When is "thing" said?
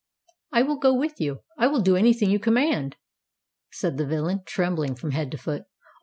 2.11-2.31